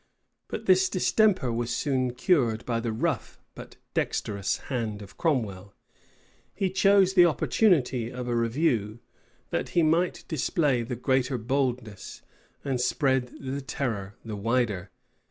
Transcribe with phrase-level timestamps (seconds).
[0.47, 5.75] But this distemper was soon cured by the rough but dexterous hand of Cromwell.
[6.55, 8.99] He chose the opportunity of a review,
[9.51, 12.23] that he might display the greater boldness,
[12.65, 14.89] and spread the terror the wider.